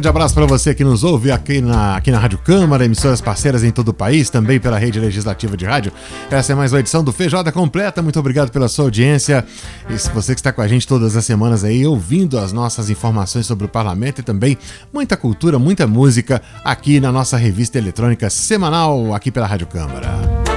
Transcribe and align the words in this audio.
Grande 0.00 0.08
abraço 0.08 0.34
para 0.34 0.46
você 0.46 0.74
que 0.74 0.82
nos 0.82 1.04
ouve 1.04 1.30
aqui 1.30 1.60
na, 1.60 1.94
aqui 1.94 2.10
na 2.10 2.18
Rádio 2.18 2.38
Câmara, 2.38 2.86
emissoras 2.86 3.20
parceiras 3.20 3.62
em 3.62 3.70
todo 3.70 3.88
o 3.88 3.92
país, 3.92 4.30
também 4.30 4.58
pela 4.58 4.78
rede 4.78 4.98
legislativa 4.98 5.58
de 5.58 5.66
rádio. 5.66 5.92
Essa 6.30 6.52
é 6.52 6.54
mais 6.54 6.72
uma 6.72 6.80
edição 6.80 7.04
do 7.04 7.12
Feijoada 7.12 7.52
Completa. 7.52 8.00
Muito 8.00 8.18
obrigado 8.18 8.50
pela 8.50 8.66
sua 8.66 8.86
audiência. 8.86 9.44
E 9.90 9.98
você 10.14 10.32
que 10.32 10.40
está 10.40 10.54
com 10.54 10.62
a 10.62 10.68
gente 10.68 10.88
todas 10.88 11.16
as 11.16 11.26
semanas 11.26 11.64
aí, 11.64 11.86
ouvindo 11.86 12.38
as 12.38 12.50
nossas 12.50 12.88
informações 12.88 13.44
sobre 13.44 13.66
o 13.66 13.68
parlamento 13.68 14.20
e 14.20 14.22
também 14.22 14.56
muita 14.90 15.18
cultura, 15.18 15.58
muita 15.58 15.86
música 15.86 16.40
aqui 16.64 16.98
na 16.98 17.12
nossa 17.12 17.36
revista 17.36 17.76
eletrônica 17.76 18.30
semanal 18.30 19.14
aqui 19.14 19.30
pela 19.30 19.46
Rádio 19.46 19.66
Câmara. 19.66 20.49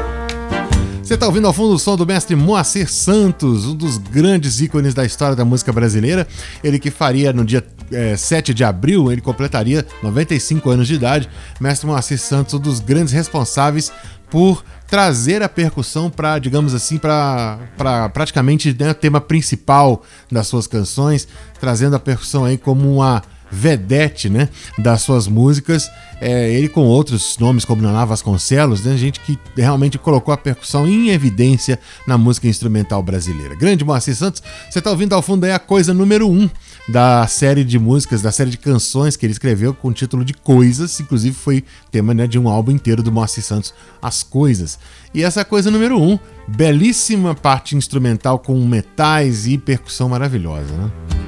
Você 1.04 1.16
está 1.16 1.26
ouvindo 1.26 1.46
ao 1.46 1.52
fundo 1.52 1.74
o 1.74 1.78
som 1.78 1.98
do 1.98 2.06
mestre 2.06 2.34
Moacir 2.34 2.90
Santos, 2.90 3.66
um 3.66 3.76
dos 3.76 3.98
grandes 3.98 4.62
ícones 4.62 4.94
da 4.94 5.04
história 5.04 5.36
da 5.36 5.44
música 5.44 5.74
brasileira. 5.74 6.26
Ele 6.64 6.80
que 6.80 6.90
faria 6.90 7.34
no 7.34 7.44
dia 7.44 7.62
é, 7.92 8.16
7 8.16 8.54
de 8.54 8.64
abril, 8.64 9.12
ele 9.12 9.20
completaria 9.20 9.86
95 10.02 10.70
anos 10.70 10.88
de 10.88 10.94
idade. 10.94 11.30
Mestre 11.60 11.86
Moacir 11.88 12.18
Santos, 12.18 12.54
um 12.54 12.60
dos 12.60 12.80
grandes 12.80 13.12
responsáveis 13.12 13.92
por 14.30 14.64
trazer 14.88 15.44
a 15.44 15.50
percussão 15.50 16.10
para, 16.10 16.40
digamos 16.40 16.74
assim, 16.74 16.98
para 16.98 17.60
pra, 17.78 18.08
praticamente 18.08 18.74
né, 18.80 18.94
tema 18.94 19.20
principal 19.20 20.04
das 20.32 20.48
suas 20.48 20.68
canções, 20.68 21.28
trazendo 21.60 21.98
a 21.98 22.00
percussão 22.00 22.46
aí 22.46 22.58
como 22.58 22.90
uma 22.90 23.22
vedete, 23.54 24.30
né, 24.30 24.50
das 24.80 25.02
suas 25.02 25.28
músicas. 25.28 25.90
É, 26.20 26.52
ele 26.52 26.70
com 26.70 26.82
outros 26.82 27.38
nomes 27.38 27.66
como 27.66 27.82
Naná 27.82 28.06
Vasconcelos, 28.06 28.84
né, 28.84 28.98
gente 28.98 29.20
que 29.20 29.38
realmente 29.56 29.98
colocou 29.98 30.34
a 30.34 30.38
percussão 30.38 30.88
em 30.88 31.10
evidência 31.10 31.80
na 32.08 32.18
música 32.18 32.48
instrumental 32.48 33.04
brasileira. 33.04 33.56
Grande 33.56 33.84
Moacir 33.84 34.16
Santos, 34.16 34.42
você 34.70 34.80
está 34.80 34.90
ouvindo 34.90 35.14
ao 35.14 35.22
fundo 35.22 35.44
aí 35.44 35.52
a 35.52 35.60
coisa 35.60 35.94
número 35.94 36.30
um 36.30 36.50
da 36.88 37.26
série 37.28 37.64
de 37.64 37.78
músicas, 37.78 38.22
da 38.22 38.32
série 38.32 38.50
de 38.50 38.58
canções 38.58 39.16
que 39.16 39.26
ele 39.26 39.34
escreveu 39.34 39.74
com 39.74 39.90
o 39.90 39.94
título 39.94 40.26
de 40.26 40.34
Coisas, 40.34 41.00
inclusive 41.00 41.36
foi 41.36 41.64
tema 41.92 42.14
né, 42.14 42.28
de 42.28 42.40
um 42.40 42.50
álbum 42.50 42.72
inteiro 42.72 43.04
do 43.04 43.12
Moacir 43.12 43.44
Santos, 43.44 43.74
As 44.02 44.24
Coisas. 44.24 44.80
E 45.14 45.24
essa 45.24 45.46
coisa 45.46 45.70
número 45.70 46.02
um, 46.02 46.18
belíssima 46.48 47.36
parte 47.36 47.76
instrumental 47.76 48.40
com 48.40 48.60
metais 48.66 49.48
e 49.48 49.58
percussão 49.58 50.10
maravilhosa, 50.10 50.74
né? 50.74 51.23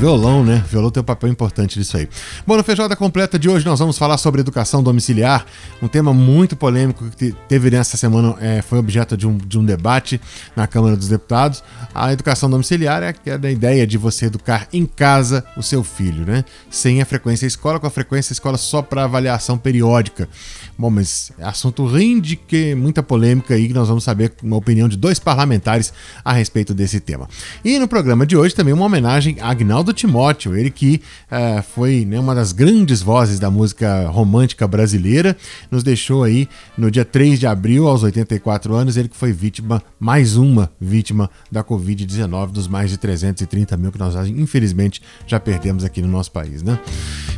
Violão, 0.00 0.42
né? 0.42 0.62
O 0.64 0.68
violão 0.68 0.90
tem 0.90 1.02
um 1.02 1.04
papel 1.04 1.28
importante 1.28 1.78
nisso 1.78 1.94
aí. 1.94 2.08
Bom, 2.46 2.56
no 2.56 2.64
Feijoada 2.64 2.96
Completa 2.96 3.38
de 3.38 3.50
hoje 3.50 3.66
nós 3.66 3.78
vamos 3.78 3.98
falar 3.98 4.16
sobre 4.16 4.40
educação 4.40 4.82
domiciliar, 4.82 5.44
um 5.82 5.88
tema 5.88 6.14
muito 6.14 6.56
polêmico 6.56 7.04
que 7.18 7.34
teve 7.46 7.70
nessa 7.70 7.98
semana, 7.98 8.34
é, 8.40 8.62
foi 8.62 8.78
objeto 8.78 9.14
de 9.14 9.26
um, 9.26 9.36
de 9.36 9.58
um 9.58 9.64
debate 9.64 10.18
na 10.56 10.66
Câmara 10.66 10.96
dos 10.96 11.08
Deputados. 11.08 11.62
A 11.94 12.14
educação 12.14 12.48
domiciliar 12.48 13.02
é, 13.02 13.14
a 13.30 13.50
ideia 13.50 13.86
de 13.86 13.98
você 13.98 14.24
educar 14.24 14.66
em 14.72 14.86
casa 14.86 15.44
o 15.54 15.62
seu 15.62 15.84
filho, 15.84 16.24
né? 16.24 16.46
Sem 16.70 17.02
a 17.02 17.04
frequência 17.04 17.44
escola, 17.44 17.78
com 17.78 17.86
a 17.86 17.90
frequência 17.90 18.32
escola 18.32 18.56
só 18.56 18.80
para 18.80 19.04
avaliação 19.04 19.58
periódica. 19.58 20.30
Bom, 20.78 20.88
mas 20.88 21.30
é 21.38 21.44
assunto 21.44 21.84
rende 21.86 22.36
que 22.36 22.74
muita 22.74 23.02
polêmica 23.02 23.52
aí, 23.52 23.68
que 23.68 23.74
nós 23.74 23.88
vamos 23.88 24.04
saber 24.04 24.32
uma 24.42 24.56
opinião 24.56 24.88
de 24.88 24.96
dois 24.96 25.18
parlamentares 25.18 25.92
a 26.24 26.32
respeito 26.32 26.72
desse 26.72 27.00
tema. 27.00 27.28
E 27.62 27.78
no 27.78 27.86
programa 27.86 28.24
de 28.24 28.34
hoje 28.34 28.54
também 28.54 28.72
uma 28.72 28.86
homenagem 28.86 29.36
a 29.40 29.50
Agnaldo 29.50 29.89
Timóteo, 29.92 30.56
ele 30.56 30.70
que 30.70 31.00
uh, 31.30 31.62
foi 31.62 32.04
né, 32.04 32.18
uma 32.18 32.34
das 32.34 32.52
grandes 32.52 33.02
vozes 33.02 33.38
da 33.38 33.50
música 33.50 34.08
romântica 34.08 34.66
brasileira, 34.66 35.36
nos 35.70 35.82
deixou 35.82 36.24
aí 36.24 36.48
no 36.76 36.90
dia 36.90 37.04
3 37.04 37.38
de 37.38 37.46
abril, 37.46 37.86
aos 37.86 38.02
84 38.02 38.74
anos, 38.74 38.96
ele 38.96 39.08
que 39.08 39.16
foi 39.16 39.32
vítima, 39.32 39.82
mais 39.98 40.36
uma 40.36 40.70
vítima 40.80 41.30
da 41.50 41.62
Covid-19, 41.62 42.50
dos 42.50 42.68
mais 42.68 42.90
de 42.90 42.96
330 42.96 43.76
mil 43.76 43.92
que 43.92 43.98
nós 43.98 44.14
infelizmente 44.28 45.02
já 45.26 45.38
perdemos 45.38 45.84
aqui 45.84 46.00
no 46.02 46.08
nosso 46.08 46.30
país, 46.32 46.62
né? 46.62 46.78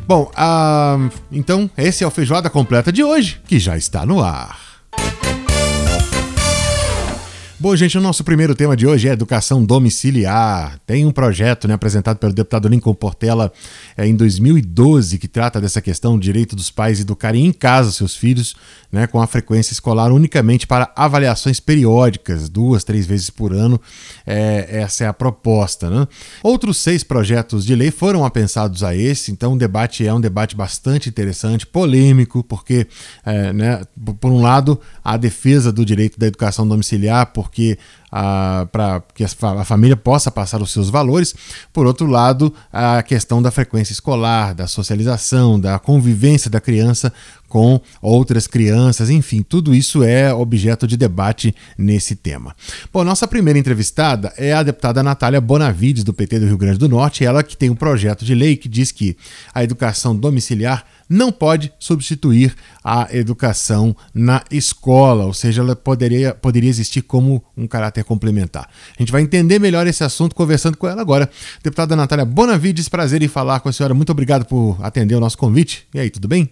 Bom, 0.06 0.30
uh, 0.32 1.10
então 1.30 1.70
esse 1.76 2.04
é 2.04 2.06
o 2.06 2.10
Feijoada 2.10 2.50
Completa 2.50 2.92
de 2.92 3.02
hoje 3.02 3.40
que 3.46 3.58
já 3.58 3.76
está 3.76 4.04
no 4.04 4.22
ar. 4.22 4.58
Bom, 7.62 7.76
gente, 7.76 7.96
o 7.96 8.00
nosso 8.00 8.24
primeiro 8.24 8.56
tema 8.56 8.76
de 8.76 8.88
hoje 8.88 9.08
é 9.08 9.12
educação 9.12 9.64
domiciliar. 9.64 10.80
Tem 10.84 11.06
um 11.06 11.12
projeto 11.12 11.68
né, 11.68 11.74
apresentado 11.74 12.18
pelo 12.18 12.32
deputado 12.32 12.66
Lincoln 12.66 12.92
Portela 12.92 13.52
é, 13.96 14.04
em 14.04 14.16
2012 14.16 15.16
que 15.16 15.28
trata 15.28 15.60
dessa 15.60 15.80
questão 15.80 16.18
direito 16.18 16.56
dos 16.56 16.72
pais 16.72 16.98
educarem 16.98 17.46
em 17.46 17.52
casa 17.52 17.92
seus 17.92 18.16
filhos 18.16 18.56
né, 18.90 19.06
com 19.06 19.22
a 19.22 19.28
frequência 19.28 19.72
escolar 19.72 20.12
unicamente 20.12 20.66
para 20.66 20.92
avaliações 20.96 21.60
periódicas, 21.60 22.48
duas, 22.48 22.82
três 22.82 23.06
vezes 23.06 23.30
por 23.30 23.52
ano. 23.52 23.80
É, 24.26 24.80
essa 24.80 25.04
é 25.04 25.06
a 25.06 25.12
proposta. 25.12 25.88
Né? 25.88 26.08
Outros 26.42 26.78
seis 26.78 27.04
projetos 27.04 27.64
de 27.64 27.76
lei 27.76 27.92
foram 27.92 28.24
apensados 28.24 28.82
a 28.82 28.92
esse, 28.92 29.30
então 29.30 29.52
o 29.52 29.58
debate 29.58 30.04
é 30.04 30.12
um 30.12 30.20
debate 30.20 30.56
bastante 30.56 31.08
interessante, 31.08 31.64
polêmico, 31.64 32.42
porque, 32.42 32.88
é, 33.24 33.52
né, 33.52 33.82
por 34.20 34.32
um 34.32 34.42
lado, 34.42 34.80
a 35.04 35.16
defesa 35.16 35.70
do 35.72 35.84
direito 35.84 36.18
da 36.18 36.26
educação 36.26 36.66
domiciliar, 36.66 37.26
por 37.32 37.51
porque 37.52 37.78
para 38.70 39.02
que 39.14 39.24
a 39.24 39.64
família 39.64 39.96
possa 39.96 40.30
passar 40.30 40.60
os 40.60 40.70
seus 40.70 40.90
valores. 40.90 41.34
Por 41.72 41.86
outro 41.86 42.06
lado, 42.06 42.52
a 42.70 43.02
questão 43.02 43.40
da 43.40 43.50
frequência 43.50 43.92
escolar, 43.92 44.54
da 44.54 44.66
socialização, 44.66 45.58
da 45.58 45.78
convivência 45.78 46.50
da 46.50 46.60
criança 46.60 47.12
com 47.52 47.78
outras 48.00 48.46
crianças, 48.46 49.10
enfim, 49.10 49.42
tudo 49.42 49.74
isso 49.74 50.02
é 50.02 50.32
objeto 50.32 50.86
de 50.86 50.96
debate 50.96 51.54
nesse 51.76 52.16
tema. 52.16 52.56
Bom, 52.90 53.04
nossa 53.04 53.28
primeira 53.28 53.58
entrevistada 53.58 54.32
é 54.38 54.54
a 54.54 54.62
deputada 54.62 55.02
Natália 55.02 55.38
Bonavides, 55.38 56.02
do 56.02 56.14
PT 56.14 56.40
do 56.40 56.46
Rio 56.46 56.56
Grande 56.56 56.78
do 56.78 56.88
Norte, 56.88 57.26
ela 57.26 57.42
que 57.42 57.54
tem 57.54 57.68
um 57.68 57.74
projeto 57.74 58.24
de 58.24 58.34
lei 58.34 58.56
que 58.56 58.70
diz 58.70 58.90
que 58.90 59.18
a 59.54 59.62
educação 59.62 60.16
domiciliar 60.16 60.86
não 61.06 61.30
pode 61.30 61.70
substituir 61.78 62.54
a 62.82 63.06
educação 63.14 63.94
na 64.14 64.42
escola, 64.50 65.26
ou 65.26 65.34
seja, 65.34 65.60
ela 65.60 65.76
poderia, 65.76 66.34
poderia 66.34 66.70
existir 66.70 67.02
como 67.02 67.44
um 67.54 67.66
caráter 67.66 68.01
complementar. 68.04 68.68
A 68.96 69.02
gente 69.02 69.12
vai 69.12 69.22
entender 69.22 69.58
melhor 69.58 69.86
esse 69.86 70.02
assunto 70.04 70.34
conversando 70.34 70.76
com 70.76 70.86
ela 70.86 71.00
agora. 71.00 71.30
Deputada 71.62 71.94
Natália 71.96 72.24
Bonavides, 72.24 72.88
prazer 72.88 73.22
em 73.22 73.28
falar 73.28 73.60
com 73.60 73.68
a 73.68 73.72
senhora. 73.72 73.94
Muito 73.94 74.10
obrigado 74.10 74.44
por 74.44 74.78
atender 74.82 75.14
o 75.14 75.20
nosso 75.20 75.38
convite. 75.38 75.86
E 75.94 76.00
aí, 76.00 76.10
tudo 76.10 76.28
bem? 76.28 76.50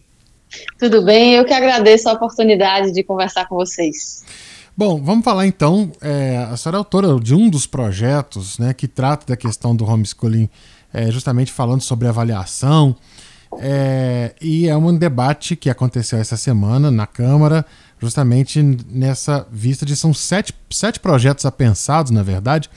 Tudo 0.79 1.05
bem, 1.05 1.35
eu 1.35 1.45
que 1.45 1.53
agradeço 1.53 2.09
a 2.09 2.13
oportunidade 2.13 2.93
de 2.93 3.03
conversar 3.03 3.47
com 3.47 3.55
vocês. 3.55 4.25
Bom, 4.77 5.03
vamos 5.03 5.25
falar 5.25 5.47
então. 5.47 5.93
É, 6.01 6.39
a 6.51 6.57
senhora 6.57 6.79
é 6.79 6.79
autora 6.79 7.21
de 7.21 7.35
um 7.35 7.49
dos 7.49 7.67
projetos 7.67 8.59
né, 8.59 8.73
que 8.73 8.89
trata 8.89 9.27
da 9.27 9.37
questão 9.37 9.77
do 9.77 9.85
homeschooling, 9.85 10.49
é, 10.93 11.11
justamente 11.11 11.53
falando 11.53 11.83
sobre 11.83 12.09
avaliação. 12.09 12.97
É, 13.59 14.33
e 14.41 14.69
é 14.69 14.77
um 14.77 14.97
debate 14.97 15.57
que 15.57 15.69
aconteceu 15.69 16.19
essa 16.19 16.37
semana 16.37 16.91
na 16.91 17.07
Câmara, 17.07 17.67
justamente 18.01 18.63
nessa 18.89 19.47
vista 19.51 19.85
de 19.85 19.95
são 19.95 20.15
sete, 20.15 20.55
sete 20.71 20.99
projetos 20.99 21.45
apensados, 21.45 22.11
na 22.11 22.23
verdade. 22.23 22.71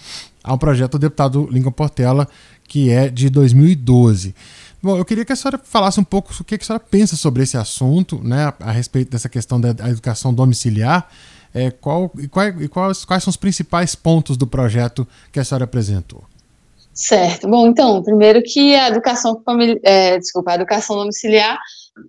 Há 0.43 0.53
um 0.53 0.57
projeto 0.57 0.93
do 0.93 0.99
deputado 0.99 1.47
Lincoln 1.49 1.71
Portela, 1.71 2.27
que 2.67 2.89
é 2.89 3.09
de 3.09 3.29
2012. 3.29 4.35
Bom, 4.81 4.97
eu 4.97 5.05
queria 5.05 5.23
que 5.23 5.31
a 5.31 5.35
senhora 5.35 5.61
falasse 5.63 5.97
um 5.97 6.03
pouco 6.03 6.33
o 6.37 6.43
que 6.43 6.55
a 6.55 6.59
senhora 6.59 6.83
pensa 6.91 7.15
sobre 7.15 7.41
esse 7.43 7.55
assunto, 7.55 8.19
né, 8.21 8.53
a, 8.59 8.71
respeito 8.71 9.11
dessa 9.11 9.29
questão 9.29 9.59
da 9.59 9.69
educação 9.89 10.33
domiciliar. 10.33 11.09
É, 11.53 11.71
qual, 11.71 12.11
e, 12.17 12.27
qual, 12.27 12.47
e 12.47 12.67
quais, 12.67 13.05
quais 13.05 13.23
são 13.23 13.29
os 13.31 13.37
principais 13.37 13.95
pontos 13.95 14.35
do 14.35 14.45
projeto 14.45 15.07
que 15.31 15.39
a 15.39 15.45
senhora 15.45 15.63
apresentou? 15.63 16.23
Certo. 16.93 17.47
Bom, 17.47 17.67
então, 17.67 18.03
primeiro 18.03 18.41
que 18.43 18.75
a 18.75 18.89
educação 18.89 19.41
é, 19.83 20.19
desculpa, 20.19 20.51
a 20.51 20.55
educação 20.55 20.97
domiciliar, 20.97 21.57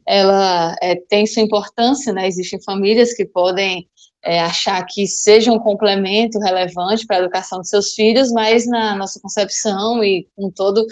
ela 0.07 0.75
é, 0.83 0.97
tem 0.97 1.27
sua 1.27 1.43
importância, 1.43 2.13
né? 2.13 2.27
Existem 2.27 2.63
famílias 2.63 3.13
que 3.13 3.25
podem 3.25 3.89
é, 4.25 4.41
achar 4.41 4.83
que 4.87 5.07
seja 5.07 5.53
um 5.53 5.59
complemento 5.59 6.39
relevante 6.39 7.07
para 7.07 7.17
a 7.17 7.21
educação 7.21 7.61
de 7.61 7.69
seus 7.69 7.93
filhos, 7.93 8.33
mas 8.33 8.67
na 8.67 8.97
nossa 8.97 9.21
concepção 9.21 10.03
e 10.03 10.27
com 10.35 10.51
todo 10.51 10.87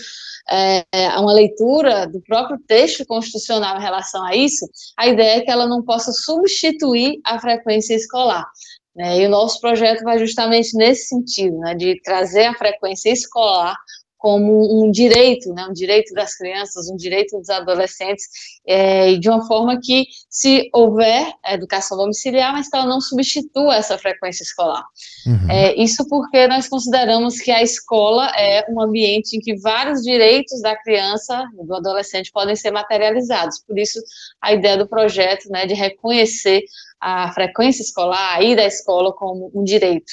é, 0.50 0.84
uma 1.18 1.32
leitura 1.32 2.06
do 2.06 2.20
próprio 2.20 2.58
texto 2.66 3.06
constitucional 3.06 3.78
em 3.78 3.82
relação 3.82 4.22
a 4.24 4.36
isso, 4.36 4.68
a 4.98 5.08
ideia 5.08 5.38
é 5.38 5.40
que 5.40 5.50
ela 5.50 5.66
não 5.66 5.82
possa 5.82 6.12
substituir 6.12 7.20
a 7.24 7.40
frequência 7.40 7.94
escolar. 7.94 8.46
Né? 8.94 9.20
E 9.20 9.26
o 9.26 9.30
nosso 9.30 9.58
projeto 9.60 10.02
vai 10.02 10.18
justamente 10.18 10.76
nesse 10.76 11.08
sentido, 11.08 11.56
né, 11.58 11.74
de 11.74 11.98
trazer 12.02 12.44
a 12.44 12.54
frequência 12.54 13.10
escolar 13.10 13.74
como 14.22 14.84
um 14.84 14.88
direito, 14.88 15.52
né, 15.52 15.66
um 15.68 15.72
direito 15.72 16.14
das 16.14 16.36
crianças, 16.36 16.88
um 16.88 16.96
direito 16.96 17.36
dos 17.36 17.50
adolescentes, 17.50 18.24
é, 18.64 19.14
de 19.16 19.28
uma 19.28 19.44
forma 19.48 19.80
que, 19.82 20.06
se 20.30 20.70
houver 20.72 21.26
educação 21.44 21.98
domiciliar, 21.98 22.52
mas 22.52 22.68
que 22.68 22.76
ela 22.76 22.86
não 22.86 23.00
substitua 23.00 23.74
essa 23.74 23.98
frequência 23.98 24.44
escolar. 24.44 24.84
Uhum. 25.26 25.50
É, 25.50 25.74
isso 25.74 26.06
porque 26.08 26.46
nós 26.46 26.68
consideramos 26.68 27.40
que 27.40 27.50
a 27.50 27.64
escola 27.64 28.30
é 28.36 28.64
um 28.70 28.80
ambiente 28.80 29.36
em 29.36 29.40
que 29.40 29.56
vários 29.56 30.02
direitos 30.02 30.62
da 30.62 30.76
criança 30.76 31.44
e 31.60 31.66
do 31.66 31.74
adolescente 31.74 32.30
podem 32.30 32.54
ser 32.54 32.70
materializados. 32.70 33.60
Por 33.66 33.76
isso, 33.76 33.98
a 34.40 34.52
ideia 34.52 34.76
do 34.76 34.86
projeto 34.88 35.48
né, 35.50 35.66
de 35.66 35.74
reconhecer 35.74 36.62
a 37.00 37.32
frequência 37.32 37.82
escolar, 37.82 38.36
a 38.36 38.42
ida 38.44 38.62
à 38.62 38.66
escola 38.66 39.12
como 39.12 39.50
um 39.52 39.64
direito. 39.64 40.12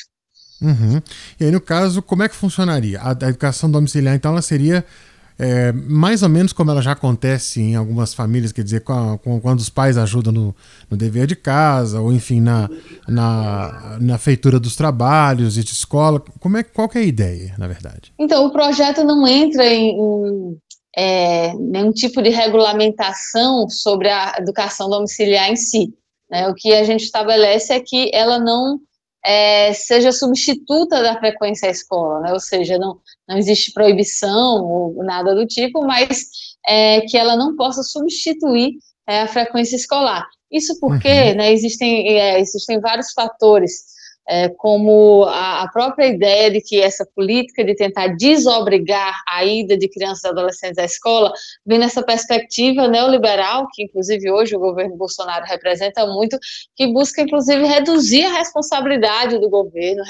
Uhum. 0.62 1.02
E 1.40 1.46
aí, 1.46 1.52
no 1.52 1.62
caso, 1.62 2.02
como 2.02 2.24
é 2.24 2.30
que 2.30 2.36
funcionaria? 2.36 3.00
A, 3.00 3.12
a 3.12 3.30
educação 3.30 3.70
domiciliar, 3.70 4.16
então, 4.16 4.32
ela 4.32 4.42
seria 4.42 4.86
é, 5.40 5.72
mais 5.72 6.22
ou 6.22 6.28
menos 6.28 6.52
como 6.52 6.70
ela 6.70 6.82
já 6.82 6.92
acontece 6.92 7.62
em 7.62 7.74
algumas 7.74 8.14
famílias, 8.14 8.52
quer 8.52 8.62
dizer, 8.62 8.82
com, 8.82 9.18
com, 9.20 9.40
quando 9.40 9.60
os 9.60 9.70
pais 9.70 9.98
ajudam 9.98 10.34
no, 10.34 10.56
no, 10.92 10.98
dever 10.98 11.26
de 11.28 11.36
casa, 11.36 12.02
ou 12.02 12.12
enfim, 12.12 12.42
na, 12.42 12.70
na, 13.08 13.98
na 14.02 14.18
feitura 14.18 14.60
dos 14.60 14.76
trabalhos 14.76 15.58
e 15.58 15.64
de 15.64 15.72
escola. 15.72 16.22
Como 16.42 16.58
é, 16.58 16.64
qual 16.64 16.90
é 16.94 17.00
a 17.00 17.04
ideia, 17.04 17.56
na 17.58 17.68
verdade? 17.68 18.12
Então, 18.20 18.46
o 18.46 18.52
projeto 18.52 19.02
não 19.06 19.26
entra 19.26 19.66
em, 19.66 19.98
em 19.98 20.58
é, 20.98 21.54
nenhum 21.54 21.94
tipo 21.94 22.22
de 22.22 22.30
regulamentação 22.30 23.70
sobre 23.70 24.10
a 24.10 24.36
educação 24.40 24.90
domiciliar 24.90 25.50
em 25.50 25.56
si. 25.56 25.94
Né? 26.30 26.50
O 26.50 26.54
que 26.54 26.74
a 26.74 26.84
gente 26.84 27.06
estabelece 27.06 27.72
é 27.72 27.80
que 27.80 28.12
ela 28.14 28.40
não 28.40 28.78
é, 29.30 29.74
seja 29.74 30.12
substituta 30.12 31.04
da 31.04 31.20
frequência 31.20 31.68
à 31.68 31.72
escola, 31.72 32.20
né? 32.22 32.34
ou 32.34 32.40
seja, 32.40 32.80
não, 32.80 33.00
não 33.28 33.38
existe 33.38 33.72
proibição 33.72 34.66
ou 34.66 35.04
nada 35.04 35.36
do 35.36 35.46
tipo, 35.46 35.86
mas 35.86 36.26
é, 36.66 37.02
que 37.02 37.16
ela 37.16 37.36
não 37.36 37.56
possa 37.56 37.84
substituir 37.84 38.80
é, 39.08 39.22
a 39.22 39.28
frequência 39.28 39.76
escolar. 39.76 40.28
Isso 40.52 40.80
porque 40.80 41.08
uhum. 41.08 41.36
né, 41.36 41.54
existem, 41.54 42.10
é, 42.18 42.40
existem 42.40 42.80
vários 42.80 43.12
fatores 43.12 43.84
é, 44.30 44.48
como 44.48 45.24
a, 45.24 45.64
a, 45.64 45.72
própria 45.72 46.06
ideia 46.06 46.52
de 46.52 46.62
que 46.62 46.80
essa 46.80 47.04
política 47.16 47.64
de 47.64 47.74
tentar 47.74 48.10
desobrigar 48.10 49.20
a 49.28 49.44
ida 49.44 49.76
de 49.76 49.90
crianças 49.90 50.24
e 50.24 50.28
adolescentes 50.28 50.78
à 50.78 50.86
escola 50.86 51.34
vem 51.66 51.80
nessa 51.80 52.04
perspectiva 52.04 52.88
neoliberal, 52.88 53.68
que 53.74 53.86
inclusive 53.86 54.30
hoje 54.30 54.56
o 54.56 54.60
governo 54.60 54.96
Bolsonaro 54.96 55.46
representa 55.46 56.06
muito, 56.06 56.38
que 56.76 56.86
busca 56.94 57.24
inclusive 57.24 57.66
reduzir 57.66 58.24
a 58.26 58.38
responsabilidade 58.38 59.40
do 59.40 59.50
governo, 59.50 60.04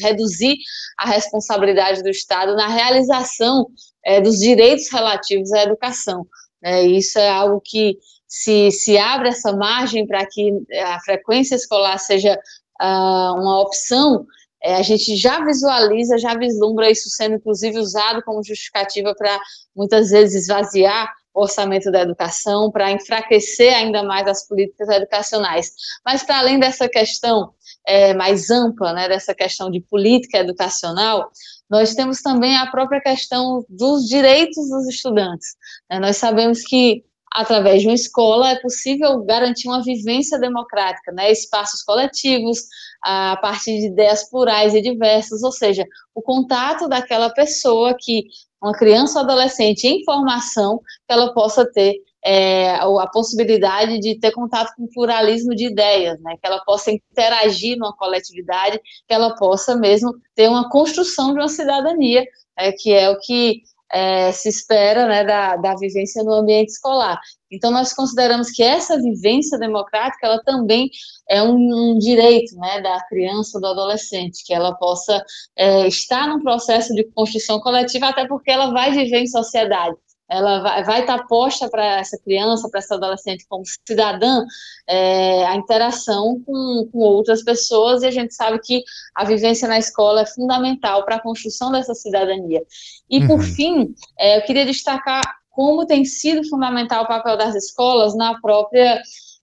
reduzir 0.00 0.56
a 0.96 1.06
responsabilidade 1.06 2.02
do 2.02 2.08
Estado 2.08 2.56
na 2.56 2.68
realização 2.68 3.66
é, 4.06 4.22
dos 4.22 4.38
direitos 4.38 4.90
relativos 4.90 5.52
à 5.52 5.64
educação. 5.64 6.26
É, 6.64 6.82
isso 6.82 7.18
é 7.18 7.28
algo 7.28 7.60
que 7.62 7.98
se, 8.26 8.70
se 8.70 8.96
abre 8.96 9.28
essa 9.28 9.54
margem 9.54 10.06
para 10.06 10.24
que 10.26 10.50
a 10.82 10.98
frequência 11.00 11.54
escolar 11.54 11.98
seja 11.98 12.38
uh, 12.80 13.34
uma 13.40 13.60
opção, 13.60 14.26
é, 14.62 14.76
a 14.76 14.82
gente 14.82 15.16
já 15.16 15.44
visualiza, 15.44 16.18
já 16.18 16.34
vislumbra 16.36 16.90
isso 16.90 17.08
sendo, 17.08 17.36
inclusive, 17.36 17.78
usado 17.78 18.22
como 18.22 18.42
justificativa 18.42 19.14
para, 19.14 19.38
muitas 19.74 20.10
vezes, 20.10 20.42
esvaziar 20.42 21.12
o 21.32 21.42
orçamento 21.42 21.90
da 21.90 22.00
educação, 22.00 22.70
para 22.70 22.90
enfraquecer 22.90 23.74
ainda 23.74 24.02
mais 24.02 24.26
as 24.26 24.48
políticas 24.48 24.88
educacionais. 24.88 25.70
Mas, 26.04 26.22
para 26.22 26.38
além 26.38 26.58
dessa 26.58 26.88
questão 26.88 27.52
é, 27.86 28.14
mais 28.14 28.50
ampla, 28.50 28.92
né, 28.94 29.06
dessa 29.06 29.34
questão 29.34 29.70
de 29.70 29.80
política 29.80 30.38
educacional, 30.38 31.30
nós 31.68 31.94
temos 31.94 32.22
também 32.22 32.56
a 32.56 32.70
própria 32.70 33.00
questão 33.00 33.64
dos 33.68 34.08
direitos 34.08 34.68
dos 34.68 34.88
estudantes. 34.88 35.56
Né? 35.90 36.00
Nós 36.00 36.16
sabemos 36.16 36.62
que 36.62 37.04
através 37.36 37.82
de 37.82 37.88
uma 37.88 37.94
escola, 37.94 38.48
é 38.48 38.60
possível 38.60 39.22
garantir 39.22 39.68
uma 39.68 39.82
vivência 39.82 40.38
democrática, 40.38 41.12
né? 41.12 41.30
espaços 41.30 41.82
coletivos, 41.82 42.60
a 43.04 43.36
partir 43.36 43.78
de 43.78 43.88
ideias 43.88 44.28
plurais 44.30 44.74
e 44.74 44.80
diversas, 44.80 45.42
ou 45.42 45.52
seja, 45.52 45.84
o 46.14 46.22
contato 46.22 46.88
daquela 46.88 47.28
pessoa 47.28 47.94
que, 47.94 48.24
uma 48.60 48.72
criança 48.72 49.18
ou 49.18 49.24
adolescente 49.26 49.86
em 49.86 50.02
formação, 50.02 50.78
que 50.78 51.12
ela 51.12 51.34
possa 51.34 51.70
ter 51.70 51.96
é, 52.24 52.74
a 52.74 53.06
possibilidade 53.12 53.98
de 53.98 54.18
ter 54.18 54.32
contato 54.32 54.74
com 54.74 54.84
o 54.84 54.90
pluralismo 54.90 55.54
de 55.54 55.66
ideias, 55.66 56.18
né? 56.22 56.36
que 56.40 56.46
ela 56.46 56.64
possa 56.64 56.90
interagir 56.90 57.76
numa 57.76 57.94
coletividade, 57.94 58.80
que 59.06 59.12
ela 59.14 59.34
possa 59.36 59.76
mesmo 59.76 60.14
ter 60.34 60.48
uma 60.48 60.70
construção 60.70 61.34
de 61.34 61.38
uma 61.38 61.48
cidadania, 61.48 62.24
é, 62.56 62.72
que 62.72 62.94
é 62.94 63.10
o 63.10 63.18
que 63.20 63.60
é, 63.92 64.32
se 64.32 64.48
espera 64.48 65.06
né, 65.06 65.24
da, 65.24 65.56
da 65.56 65.74
vivência 65.76 66.22
no 66.22 66.34
ambiente 66.34 66.70
escolar. 66.70 67.18
Então, 67.50 67.70
nós 67.70 67.92
consideramos 67.92 68.50
que 68.50 68.62
essa 68.62 69.00
vivência 69.00 69.58
democrática, 69.58 70.26
ela 70.26 70.42
também 70.42 70.90
é 71.28 71.42
um, 71.42 71.92
um 71.92 71.98
direito 71.98 72.56
né, 72.56 72.80
da 72.80 73.00
criança, 73.08 73.60
do 73.60 73.66
adolescente, 73.66 74.44
que 74.44 74.52
ela 74.52 74.74
possa 74.74 75.22
é, 75.56 75.86
estar 75.86 76.28
num 76.28 76.42
processo 76.42 76.94
de 76.94 77.04
construção 77.12 77.60
coletiva, 77.60 78.08
até 78.08 78.26
porque 78.26 78.50
ela 78.50 78.72
vai 78.72 78.90
viver 78.90 79.20
em 79.20 79.26
sociedade 79.26 79.96
ela 80.28 80.60
vai, 80.60 80.84
vai 80.84 81.00
estar 81.00 81.26
posta 81.26 81.68
para 81.68 81.98
essa 81.98 82.18
criança, 82.18 82.68
para 82.68 82.80
essa 82.80 82.94
adolescente 82.96 83.46
como 83.48 83.62
cidadã, 83.86 84.44
é, 84.88 85.46
a 85.46 85.56
interação 85.56 86.42
com, 86.44 86.88
com 86.90 86.98
outras 86.98 87.42
pessoas, 87.42 88.02
e 88.02 88.06
a 88.06 88.10
gente 88.10 88.34
sabe 88.34 88.58
que 88.58 88.82
a 89.14 89.24
vivência 89.24 89.68
na 89.68 89.78
escola 89.78 90.22
é 90.22 90.26
fundamental 90.26 91.04
para 91.04 91.16
a 91.16 91.22
construção 91.22 91.70
dessa 91.70 91.94
cidadania. 91.94 92.62
E, 93.08 93.20
uhum. 93.20 93.26
por 93.28 93.42
fim, 93.42 93.94
é, 94.18 94.38
eu 94.38 94.42
queria 94.42 94.66
destacar 94.66 95.22
como 95.50 95.86
tem 95.86 96.04
sido 96.04 96.46
fundamental 96.48 97.04
o 97.04 97.08
papel 97.08 97.36
das 97.36 97.54
escolas 97.54 98.14
na 98.14 98.38
própria 98.40 99.00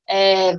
é, 0.08 0.54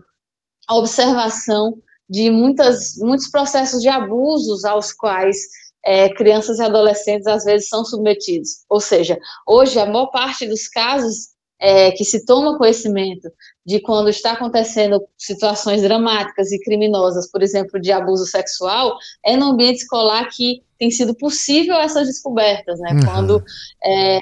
observação 0.69 1.79
de 2.09 2.31
muitas, 2.31 2.97
muitos 2.99 3.31
processos 3.31 3.81
de 3.81 3.89
abusos 3.89 4.65
aos 4.65 4.93
quais 4.93 5.37
é, 5.85 6.09
crianças 6.09 6.59
e 6.59 6.63
adolescentes 6.63 7.27
às 7.27 7.45
vezes 7.45 7.69
são 7.69 7.85
submetidos. 7.85 8.65
Ou 8.69 8.81
seja, 8.81 9.19
hoje 9.47 9.79
a 9.79 9.87
maior 9.87 10.07
parte 10.07 10.47
dos 10.47 10.67
casos 10.69 11.35
é, 11.61 11.93
que 11.93 12.05
se 12.05 12.25
toma 12.25 12.59
conhecimento 12.59 13.31
de 13.65 13.81
quando 13.81 14.11
está 14.11 14.33
acontecendo 14.33 15.03
situações 15.17 15.83
dramáticas 15.83 16.53
e 16.53 16.59
criminosas, 16.61 17.31
por 17.31 17.43
exemplo, 17.43 17.81
de 17.81 17.93
abuso 17.93 18.27
sexual, 18.27 18.97
é 19.25 19.37
no 19.37 19.47
ambiente 19.47 19.79
escolar 19.79 20.29
que 20.31 20.63
tem 20.79 20.91
sido 20.91 21.15
possível 21.15 21.77
essas 21.77 22.07
descobertas, 22.07 22.81
né? 22.81 22.93
Uhum. 22.93 23.07
Quando 23.07 23.45
é, 23.83 24.19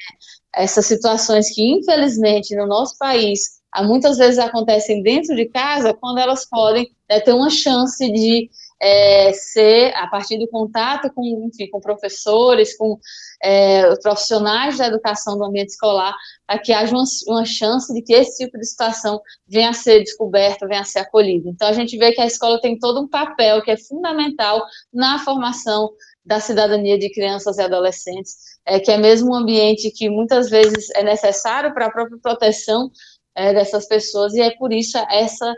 essas 0.55 0.85
situações 0.85 1.53
que, 1.53 1.61
infelizmente, 1.61 2.55
no 2.55 2.67
nosso 2.67 2.97
país, 2.97 3.61
muitas 3.81 4.17
vezes 4.17 4.37
acontecem 4.37 5.01
dentro 5.01 5.35
de 5.35 5.45
casa, 5.45 5.93
quando 5.93 6.19
elas 6.19 6.47
podem 6.47 6.89
né, 7.09 7.19
ter 7.19 7.33
uma 7.33 7.49
chance 7.49 8.09
de 8.11 8.49
é, 8.83 9.31
ser, 9.31 9.95
a 9.95 10.07
partir 10.07 10.37
do 10.37 10.47
contato 10.47 11.09
com, 11.13 11.23
enfim, 11.47 11.69
com 11.69 11.79
professores, 11.79 12.75
com 12.75 12.99
é, 13.41 13.95
profissionais 14.01 14.77
da 14.77 14.87
educação 14.87 15.37
do 15.37 15.45
ambiente 15.45 15.69
escolar, 15.69 16.13
para 16.45 16.59
que 16.59 16.73
haja 16.73 16.93
uma, 16.93 17.05
uma, 17.27 17.45
chance 17.45 17.93
de 17.93 18.01
que 18.01 18.13
esse 18.13 18.43
tipo 18.43 18.57
de 18.57 18.65
situação 18.65 19.21
venha 19.47 19.69
a 19.69 19.73
ser 19.73 20.01
descoberta, 20.01 20.67
venha 20.67 20.81
a 20.81 20.83
ser 20.85 20.99
acolhida. 20.99 21.49
Então, 21.49 21.65
a 21.65 21.71
gente 21.71 21.97
vê 21.97 22.11
que 22.11 22.19
a 22.19 22.25
escola 22.25 22.59
tem 22.59 22.77
todo 22.77 22.99
um 22.99 23.07
papel 23.07 23.61
que 23.61 23.71
é 23.71 23.77
fundamental 23.77 24.61
na 24.93 25.17
formação 25.19 25.89
da 26.25 26.41
cidadania 26.41 26.99
de 26.99 27.09
crianças 27.09 27.57
e 27.57 27.61
adolescentes, 27.61 28.35
é, 28.65 28.81
que 28.81 28.91
é 28.91 28.97
mesmo 28.97 29.31
um 29.31 29.35
ambiente 29.35 29.91
que 29.91 30.09
muitas 30.09 30.49
vezes 30.49 30.89
é 30.91 31.03
necessário 31.03 31.73
para 31.73 31.85
a 31.85 31.91
própria 31.91 32.17
proteção 32.21 32.91
é, 33.33 33.53
dessas 33.53 33.87
pessoas, 33.87 34.33
e 34.33 34.41
é 34.41 34.51
por 34.57 34.73
isso 34.73 34.97
essa 35.09 35.55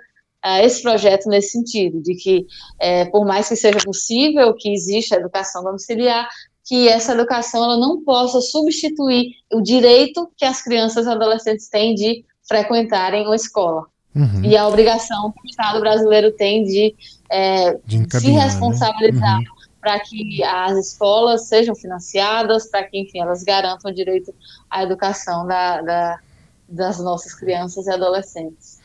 esse 0.64 0.82
projeto 0.82 1.28
nesse 1.28 1.50
sentido, 1.50 2.02
de 2.02 2.16
que, 2.16 2.46
é, 2.80 3.06
por 3.06 3.25
mais 3.25 3.48
que 3.50 3.56
seja 3.56 3.80
possível 3.84 4.54
que 4.54 4.72
exista 4.72 5.16
educação 5.16 5.64
domiciliar, 5.64 6.28
que 6.64 6.88
essa 6.88 7.14
educação 7.14 7.64
ela 7.64 7.78
não 7.78 8.04
possa 8.04 8.42
substituir 8.42 9.34
o 9.54 9.62
direito 9.62 10.30
que 10.36 10.46
as 10.46 10.62
crianças 10.62 11.06
e 11.06 11.10
adolescentes 11.10 11.70
têm 11.70 11.94
de 11.94 12.25
frequentarem 12.48 13.25
uma 13.25 13.36
escola. 13.36 13.86
Uhum. 14.16 14.44
E 14.44 14.56
a 14.56 14.68
obrigação 14.68 15.32
que 15.32 15.42
o 15.42 15.50
Estado 15.50 15.80
brasileiro 15.80 16.32
tem 16.32 16.64
de, 16.64 16.96
é, 17.30 17.78
de 17.86 18.20
se 18.20 18.32
né? 18.32 18.44
responsabilizar 18.44 19.40
né? 19.40 19.46
uhum. 19.48 19.72
para 19.82 20.00
que 20.00 20.44
as 20.44 20.78
escolas 20.78 21.48
sejam 21.48 21.75
financiadas, 21.75 22.68
para 22.68 22.84
que, 22.84 22.98
enfim, 22.98 23.20
elas 23.20 23.44
garantam 23.44 23.92
o 23.92 23.94
direito 23.94 24.34
à 24.70 24.84
educação 24.84 25.46
da, 25.46 25.82
da, 25.82 26.20
das 26.68 26.98
nossas 27.00 27.36
crianças 27.36 27.86
e 27.88 27.92
adolescentes. 27.92 28.80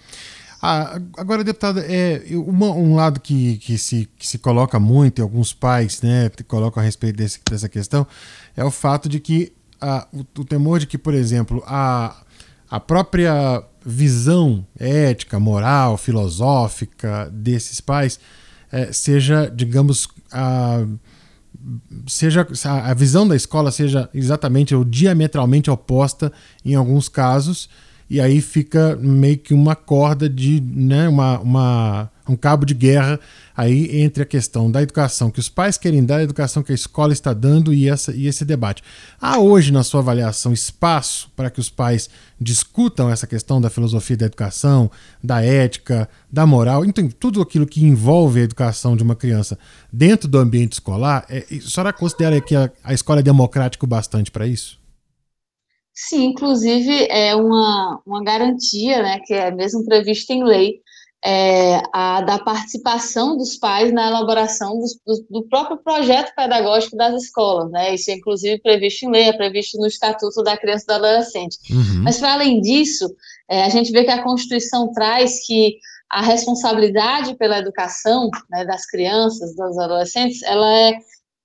Ah, 0.62 1.00
agora, 1.16 1.42
deputada, 1.42 1.80
é, 1.80 2.22
uma, 2.32 2.66
um 2.66 2.94
lado 2.94 3.18
que, 3.18 3.56
que, 3.58 3.78
se, 3.78 4.08
que 4.18 4.26
se 4.26 4.38
coloca 4.38 4.78
muito, 4.78 5.18
e 5.18 5.22
alguns 5.22 5.54
pais 5.54 6.02
né, 6.02 6.30
colocam 6.46 6.82
a 6.82 6.84
respeito 6.84 7.16
desse, 7.16 7.40
dessa 7.48 7.68
questão, 7.68 8.06
é 8.54 8.62
o 8.62 8.70
fato 8.70 9.08
de 9.08 9.18
que 9.20 9.52
ah, 9.80 10.06
o, 10.12 10.20
o, 10.20 10.44
temor 10.44 10.78
de 10.78 10.86
que, 10.86 10.98
por 10.98 11.14
exemplo, 11.14 11.62
a, 11.66 12.14
a 12.70 12.78
própria 12.78 13.64
visão 13.84 14.66
ética, 14.78 15.40
moral, 15.40 15.96
filosófica 15.96 17.30
desses 17.32 17.80
pais 17.80 18.20
é, 18.70 18.92
seja, 18.92 19.50
digamos, 19.54 20.08
a, 20.30 20.84
seja 22.06 22.46
a 22.64 22.94
visão 22.94 23.26
da 23.26 23.34
escola 23.34 23.70
seja 23.70 24.08
exatamente 24.14 24.74
ou 24.74 24.84
diametralmente 24.84 25.70
oposta 25.70 26.32
em 26.64 26.74
alguns 26.74 27.08
casos 27.08 27.68
e 28.10 28.20
aí 28.20 28.40
fica 28.40 28.98
meio 29.00 29.38
que 29.38 29.54
uma 29.54 29.76
corda 29.76 30.28
de, 30.28 30.60
né, 30.60 31.08
uma, 31.08 31.38
uma, 31.38 32.10
um 32.28 32.34
cabo 32.34 32.66
de 32.66 32.74
guerra 32.74 33.20
aí 33.56 34.02
entre 34.02 34.24
a 34.24 34.26
questão 34.26 34.68
da 34.68 34.82
educação 34.82 35.30
que 35.30 35.38
os 35.38 35.48
pais 35.48 35.78
querem 35.78 36.04
dar, 36.04 36.16
a 36.16 36.22
educação 36.24 36.60
que 36.60 36.72
a 36.72 36.74
escola 36.74 37.12
está 37.12 37.32
dando 37.32 37.72
e, 37.72 37.88
essa, 37.88 38.10
e 38.10 38.26
esse 38.26 38.44
debate. 38.44 38.82
Há 39.20 39.38
hoje, 39.38 39.72
na 39.72 39.84
sua 39.84 40.00
avaliação, 40.00 40.52
espaço 40.52 41.30
para 41.36 41.50
que 41.50 41.60
os 41.60 41.70
pais 41.70 42.10
discutam 42.40 43.08
essa 43.08 43.28
questão 43.28 43.60
da 43.60 43.70
filosofia 43.70 44.16
da 44.16 44.26
educação, 44.26 44.90
da 45.22 45.40
ética, 45.40 46.08
da 46.32 46.44
moral, 46.44 46.84
então 46.84 47.08
tudo 47.08 47.40
aquilo 47.40 47.64
que 47.64 47.84
envolve 47.84 48.40
a 48.40 48.42
educação 48.44 48.96
de 48.96 49.04
uma 49.04 49.14
criança 49.14 49.56
dentro 49.92 50.28
do 50.28 50.38
ambiente 50.38 50.72
escolar, 50.72 51.24
é, 51.28 51.46
a 51.48 51.60
senhora 51.60 51.92
considera 51.92 52.40
que 52.40 52.56
a, 52.56 52.68
a 52.82 52.92
escola 52.92 53.20
é 53.20 53.22
democrática 53.22 53.86
bastante 53.86 54.32
para 54.32 54.48
isso? 54.48 54.79
Sim, 56.08 56.26
inclusive 56.26 57.06
é 57.10 57.34
uma, 57.36 58.00
uma 58.06 58.24
garantia, 58.24 59.02
né, 59.02 59.20
que 59.24 59.34
é 59.34 59.50
mesmo 59.50 59.84
prevista 59.84 60.32
em 60.32 60.42
lei, 60.42 60.80
é, 61.22 61.82
a, 61.92 62.22
da 62.22 62.38
participação 62.38 63.36
dos 63.36 63.58
pais 63.58 63.92
na 63.92 64.08
elaboração 64.08 64.78
do, 64.78 64.86
do, 65.06 65.26
do, 65.28 65.48
próprio 65.48 65.76
projeto 65.76 66.34
pedagógico 66.34 66.96
das 66.96 67.24
escolas, 67.24 67.70
né? 67.70 67.94
Isso 67.94 68.10
é 68.10 68.14
inclusive 68.14 68.58
previsto 68.62 69.04
em 69.04 69.10
lei, 69.10 69.28
é 69.28 69.32
previsto 69.34 69.76
no 69.76 69.86
Estatuto 69.86 70.42
da 70.42 70.56
Criança 70.56 70.84
e 70.84 70.86
do 70.86 70.92
Adolescente. 70.94 71.58
Uhum. 71.70 72.02
Mas 72.02 72.18
para 72.18 72.32
além 72.32 72.62
disso, 72.62 73.06
é, 73.50 73.64
a 73.64 73.68
gente 73.68 73.92
vê 73.92 74.04
que 74.04 74.10
a 74.10 74.22
Constituição 74.22 74.90
traz 74.92 75.46
que 75.46 75.76
a 76.08 76.22
responsabilidade 76.22 77.36
pela 77.36 77.58
educação 77.58 78.30
né, 78.48 78.64
das 78.64 78.86
crianças, 78.86 79.54
dos 79.54 79.78
adolescentes, 79.78 80.42
ela 80.42 80.74
é 80.74 80.94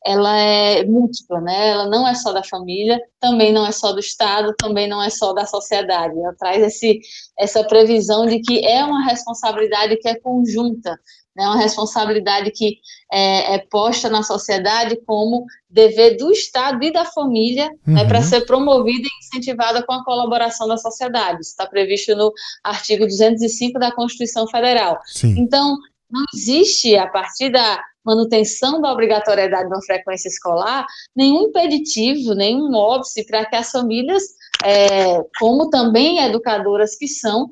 ela 0.06 0.38
é 0.38 0.86
múltipla, 0.86 1.42
né? 1.42 1.70
Ela 1.70 1.88
não 1.88 2.08
é 2.08 2.14
só 2.14 2.32
da 2.32 2.44
família, 2.44 3.02
também 3.20 3.52
não 3.52 3.66
é 3.66 3.72
só 3.72 3.92
do 3.92 4.00
Estado, 4.00 4.54
também 4.56 4.88
não 4.88 5.02
é 5.02 5.10
só 5.10 5.34
da 5.34 5.48
sociedade. 5.48 6.16
Ela 6.20 6.36
traz 6.38 6.62
esse, 6.62 7.00
essa 7.38 7.64
previsão 7.64 8.28
de 8.28 8.40
que 8.40 8.64
é 8.64 8.86
uma 8.86 9.04
responsabilidade 9.04 9.98
que 9.98 10.08
é 10.08 10.14
conjunta, 10.14 10.92
né? 11.36 11.48
Uma 11.48 11.58
responsabilidade 11.58 12.52
que 12.52 12.78
é, 13.12 13.56
é 13.56 13.58
posta 13.58 14.08
na 14.08 14.22
sociedade 14.22 14.96
como 15.08 15.44
dever 15.68 16.18
do 16.18 16.32
Estado 16.32 16.84
e 16.84 16.94
da 16.94 17.06
família, 17.06 17.66
né? 17.66 17.76
uhum. 17.88 17.94
né? 17.96 18.06
Para 18.06 18.22
ser 18.22 18.46
promovida 18.46 19.08
e 19.08 19.26
incentivada 19.26 19.84
com 19.84 19.94
a 19.94 20.06
colaboração 20.06 20.68
da 20.68 20.78
sociedade. 20.78 21.42
Isso 21.42 21.50
está 21.50 21.66
previsto 21.66 22.16
no 22.16 22.32
artigo 22.64 23.08
205 23.08 23.80
da 23.80 23.92
Constituição 23.92 24.48
Federal. 24.48 25.00
Sim. 25.08 25.34
Então, 25.40 25.76
não 26.12 26.24
existe, 26.32 26.96
a 26.96 27.08
partir 27.08 27.50
da 27.50 27.82
manutenção 28.06 28.80
da 28.82 28.92
obrigatoriedade 28.92 29.70
da 29.70 29.82
frequência 29.82 30.28
escolar, 30.28 30.86
nenhum 31.16 31.48
impeditivo, 31.48 32.34
nenhum 32.34 32.74
óbice 32.76 33.26
para 33.26 33.46
que 33.46 33.56
as 33.56 33.72
famílias, 33.72 34.24
é, 34.64 35.22
como 35.40 35.70
também 35.70 36.20
educadoras 36.20 36.96
que 36.96 37.08
são, 37.08 37.50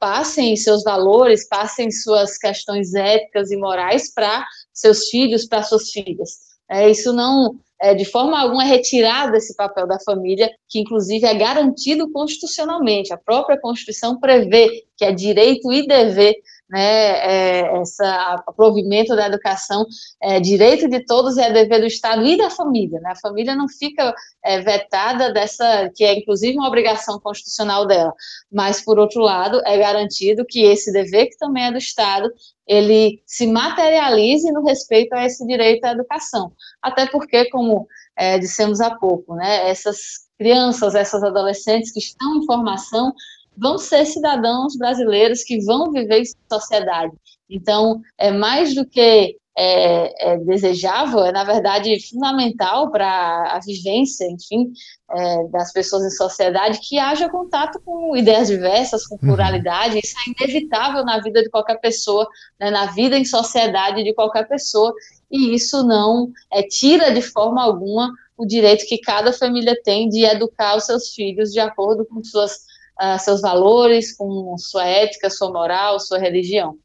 passem 0.00 0.56
seus 0.56 0.82
valores, 0.82 1.46
passem 1.46 1.90
suas 1.90 2.38
questões 2.38 2.94
éticas 2.94 3.50
e 3.50 3.56
morais 3.56 4.12
para 4.12 4.46
seus 4.72 5.08
filhos, 5.08 5.46
para 5.46 5.62
suas 5.62 5.90
filhas. 5.90 6.48
É, 6.70 6.88
isso 6.90 7.12
não, 7.12 7.58
é, 7.80 7.94
de 7.94 8.04
forma 8.04 8.38
alguma, 8.38 8.64
é 8.64 8.66
retirado 8.66 9.36
esse 9.36 9.54
papel 9.56 9.86
da 9.86 9.98
família, 10.00 10.50
que 10.68 10.78
inclusive 10.78 11.26
é 11.26 11.34
garantido 11.34 12.10
constitucionalmente. 12.12 13.12
A 13.12 13.16
própria 13.16 13.58
Constituição 13.60 14.18
prevê 14.18 14.84
que 14.96 15.04
é 15.04 15.12
direito 15.12 15.72
e 15.72 15.86
dever 15.86 16.34
né, 16.70 16.80
é, 16.80 17.80
essa, 17.80 18.42
provimento 18.56 19.16
da 19.16 19.26
educação 19.26 19.86
é 20.20 20.38
direito 20.38 20.88
de 20.88 21.04
todos 21.04 21.36
e 21.36 21.42
é 21.42 21.52
dever 21.52 21.80
do 21.80 21.86
Estado 21.86 22.24
e 22.26 22.36
da 22.36 22.50
família, 22.50 23.00
né, 23.00 23.12
a 23.12 23.16
família 23.16 23.54
não 23.54 23.68
fica 23.68 24.14
é, 24.44 24.60
vetada 24.60 25.32
dessa, 25.32 25.90
que 25.94 26.04
é 26.04 26.18
inclusive 26.18 26.58
uma 26.58 26.68
obrigação 26.68 27.18
constitucional 27.20 27.86
dela, 27.86 28.12
mas, 28.52 28.82
por 28.82 28.98
outro 28.98 29.22
lado, 29.22 29.62
é 29.64 29.78
garantido 29.78 30.44
que 30.44 30.62
esse 30.62 30.92
dever, 30.92 31.28
que 31.28 31.38
também 31.38 31.64
é 31.64 31.72
do 31.72 31.78
Estado, 31.78 32.30
ele 32.66 33.22
se 33.26 33.46
materialize 33.46 34.50
no 34.52 34.62
respeito 34.62 35.14
a 35.14 35.24
esse 35.24 35.46
direito 35.46 35.84
à 35.84 35.92
educação, 35.92 36.52
até 36.82 37.06
porque, 37.06 37.48
como 37.50 37.86
é, 38.16 38.38
dissemos 38.38 38.80
há 38.80 38.94
pouco, 38.94 39.34
né, 39.34 39.70
essas 39.70 40.28
crianças, 40.38 40.94
essas 40.94 41.22
adolescentes 41.24 41.92
que 41.92 41.98
estão 41.98 42.36
em 42.36 42.46
formação, 42.46 43.12
vão 43.58 43.78
ser 43.78 44.04
cidadãos 44.06 44.76
brasileiros 44.76 45.42
que 45.42 45.64
vão 45.64 45.90
viver 45.90 46.20
em 46.20 46.24
sociedade. 46.50 47.12
Então, 47.50 48.00
é 48.18 48.30
mais 48.30 48.74
do 48.74 48.86
que 48.86 49.36
é, 49.60 50.34
é 50.34 50.38
desejável, 50.38 51.24
é 51.24 51.32
na 51.32 51.42
verdade 51.42 51.98
fundamental 52.08 52.92
para 52.92 53.56
a 53.56 53.58
vivência, 53.58 54.24
enfim, 54.30 54.70
é, 55.10 55.48
das 55.48 55.72
pessoas 55.72 56.04
em 56.04 56.16
sociedade 56.16 56.78
que 56.80 56.96
haja 56.96 57.28
contato 57.28 57.80
com 57.84 58.16
ideias 58.16 58.46
diversas, 58.46 59.04
com 59.04 59.16
uhum. 59.16 59.20
pluralidade. 59.20 59.98
Isso 59.98 60.14
é 60.16 60.44
inevitável 60.44 61.04
na 61.04 61.20
vida 61.20 61.42
de 61.42 61.50
qualquer 61.50 61.80
pessoa, 61.80 62.28
né, 62.60 62.70
na 62.70 62.86
vida 62.92 63.18
em 63.18 63.24
sociedade 63.24 64.04
de 64.04 64.14
qualquer 64.14 64.46
pessoa. 64.46 64.94
E 65.28 65.52
isso 65.52 65.82
não 65.82 66.30
é, 66.52 66.62
tira 66.62 67.12
de 67.12 67.20
forma 67.20 67.60
alguma 67.60 68.12
o 68.36 68.46
direito 68.46 68.86
que 68.86 68.98
cada 68.98 69.32
família 69.32 69.76
tem 69.82 70.08
de 70.08 70.24
educar 70.24 70.76
os 70.76 70.84
seus 70.84 71.08
filhos 71.08 71.50
de 71.50 71.58
acordo 71.58 72.06
com 72.06 72.22
suas 72.22 72.60
uh, 73.00 73.18
seus 73.18 73.40
valores, 73.40 74.16
com 74.16 74.56
sua 74.58 74.84
ética, 74.84 75.30
sua 75.30 75.52
moral, 75.52 75.98
sua 76.00 76.18
religião. 76.18 76.76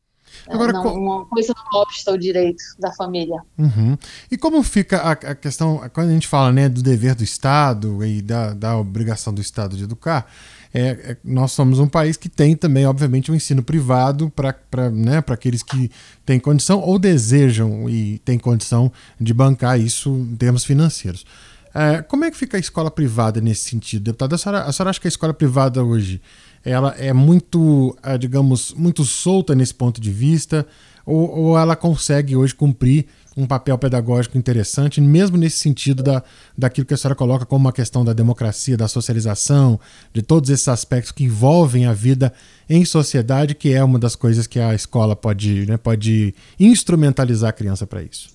Agora, 0.47 0.73
não, 0.73 0.93
uma 0.95 1.25
coisa 1.25 1.53
não 1.55 1.81
obsta 1.81 2.11
o 2.11 2.17
direito 2.17 2.63
da 2.79 2.91
família. 2.91 3.39
Uhum. 3.57 3.97
E 4.29 4.37
como 4.37 4.61
fica 4.63 4.97
a, 4.97 5.11
a, 5.11 5.35
questão, 5.35 5.81
quando 5.93 6.09
a 6.09 6.13
gente 6.13 6.27
fala 6.27 6.51
né, 6.51 6.67
do 6.67 6.81
dever 6.81 7.15
do 7.15 7.23
Estado 7.23 8.03
e 8.03 8.21
da, 8.21 8.53
da 8.53 8.77
obrigação 8.77 9.33
do 9.33 9.41
Estado 9.41 9.77
de 9.77 9.83
educar, 9.83 10.27
é, 10.73 10.81
é, 10.81 11.17
nós 11.23 11.51
somos 11.51 11.77
um 11.77 11.87
país 11.87 12.17
que 12.17 12.27
tem 12.27 12.55
também, 12.55 12.85
obviamente, 12.85 13.31
um 13.31 13.35
ensino 13.35 13.61
privado 13.61 14.31
para 14.31 14.89
né, 14.89 15.23
aqueles 15.27 15.61
que 15.61 15.91
têm 16.25 16.39
condição 16.39 16.79
ou 16.79 16.97
desejam 16.97 17.87
e 17.87 18.17
têm 18.19 18.39
condição 18.39 18.91
de 19.21 19.33
bancar 19.33 19.79
isso 19.79 20.09
em 20.09 20.35
termos 20.35 20.65
financeiros. 20.65 21.25
É, 21.73 22.01
como 22.03 22.23
é 22.23 22.29
que 22.29 22.37
fica 22.37 22.57
a 22.57 22.59
escola 22.59 22.91
privada 22.91 23.41
nesse 23.41 23.69
sentido, 23.69 24.03
deputada? 24.03 24.35
A 24.35 24.37
senhora, 24.37 24.63
a 24.63 24.71
senhora 24.71 24.89
acha 24.91 24.99
que 24.99 25.07
a 25.07 25.09
escola 25.09 25.33
privada 25.33 25.83
hoje 25.83 26.21
ela 26.63 26.95
é 26.97 27.11
muito, 27.11 27.97
é, 28.03 28.17
digamos, 28.17 28.73
muito 28.73 29.03
solta 29.03 29.55
nesse 29.55 29.73
ponto 29.73 29.99
de 29.99 30.11
vista, 30.11 30.65
ou, 31.05 31.29
ou 31.29 31.57
ela 31.57 31.75
consegue 31.75 32.35
hoje 32.35 32.55
cumprir 32.55 33.07
um 33.35 33.47
papel 33.47 33.77
pedagógico 33.77 34.37
interessante, 34.37 35.01
mesmo 35.01 35.35
nesse 35.35 35.57
sentido 35.57 36.03
da, 36.03 36.23
daquilo 36.55 36.85
que 36.85 36.93
a 36.93 36.97
senhora 36.97 37.15
coloca 37.15 37.45
como 37.45 37.65
uma 37.65 37.73
questão 37.73 38.05
da 38.05 38.13
democracia, 38.13 38.77
da 38.77 38.87
socialização, 38.87 39.79
de 40.13 40.21
todos 40.21 40.49
esses 40.49 40.67
aspectos 40.67 41.11
que 41.11 41.23
envolvem 41.23 41.85
a 41.85 41.93
vida 41.93 42.31
em 42.69 42.85
sociedade, 42.85 43.55
que 43.55 43.73
é 43.73 43.83
uma 43.83 43.97
das 43.97 44.15
coisas 44.15 44.45
que 44.45 44.59
a 44.59 44.73
escola 44.75 45.15
pode, 45.15 45.65
né, 45.65 45.77
pode 45.77 46.35
instrumentalizar 46.59 47.49
a 47.49 47.53
criança 47.53 47.87
para 47.87 48.03
isso? 48.03 48.29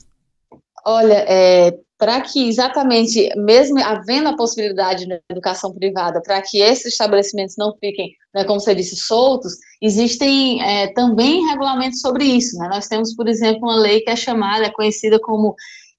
Olha, 0.85 1.25
é, 1.29 1.73
para 1.99 2.21
que 2.21 2.49
exatamente, 2.49 3.29
mesmo 3.37 3.83
havendo 3.83 4.29
a 4.29 4.37
possibilidade 4.37 5.07
da 5.07 5.19
educação 5.29 5.75
privada, 5.75 6.23
para 6.23 6.41
que 6.41 6.61
esses 6.61 6.93
estabelecimentos 6.93 7.57
não 7.59 7.75
fiquem, 7.79 8.13
né, 8.33 8.45
como 8.45 8.61
você 8.61 8.73
disse, 8.73 8.97
soltos, 8.97 9.55
existem 9.83 10.63
é, 10.63 10.93
também 10.93 11.45
regulamentos 11.49 12.01
sobre 12.01 12.25
isso. 12.25 12.57
Né? 12.57 12.69
Nós 12.69 12.87
temos, 12.87 13.17
por 13.17 13.27
exemplo, 13.27 13.63
uma 13.65 13.75
lei 13.75 14.01
que 14.01 14.11
é 14.11 14.17
chamada, 14.17 14.67
é 14.67 14.71
conhecida 14.71 15.19
como 15.19 15.57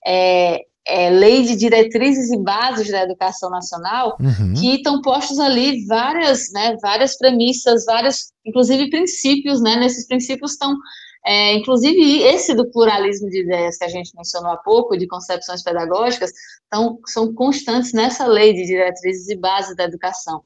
é, 0.07 0.61
é, 0.87 1.09
Lei 1.09 1.43
de 1.43 1.57
Diretrizes 1.57 2.31
e 2.31 2.37
Bases 2.37 2.89
da 2.89 3.03
Educação 3.03 3.49
Nacional, 3.49 4.15
uhum. 4.21 4.53
que 4.53 4.75
estão 4.75 5.01
postos 5.01 5.37
ali 5.37 5.85
várias, 5.85 6.51
né, 6.53 6.77
várias 6.81 7.17
premissas, 7.17 7.83
vários, 7.85 8.31
inclusive 8.45 8.89
princípios, 8.89 9.61
né, 9.61 9.75
nesses 9.75 10.07
princípios 10.07 10.53
estão 10.53 10.77
é, 11.25 11.53
inclusive, 11.53 12.21
esse 12.23 12.53
do 12.53 12.69
pluralismo 12.71 13.29
de 13.29 13.41
ideias 13.43 13.77
que 13.77 13.85
a 13.85 13.89
gente 13.89 14.15
mencionou 14.15 14.51
há 14.51 14.57
pouco, 14.57 14.97
de 14.97 15.07
concepções 15.07 15.61
pedagógicas, 15.61 16.31
então, 16.67 16.99
são 17.05 17.33
constantes 17.33 17.93
nessa 17.93 18.25
lei 18.25 18.53
de 18.53 18.65
diretrizes 18.65 19.27
e 19.29 19.35
bases 19.35 19.75
da 19.75 19.83
educação. 19.83 20.41